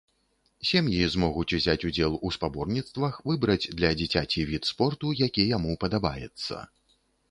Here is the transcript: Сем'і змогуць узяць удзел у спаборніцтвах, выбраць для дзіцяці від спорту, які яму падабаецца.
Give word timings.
Сем'і 0.69 1.01
змогуць 1.15 1.53
узяць 1.57 1.75
удзел 1.91 2.17
у 2.29 2.33
спаборніцтвах, 2.39 3.21
выбраць 3.31 3.61
для 3.77 3.95
дзіцяці 4.03 4.49
від 4.57 4.63
спорту, 4.75 5.17
які 5.25 5.51
яму 5.57 5.81
падабаецца. 5.87 6.55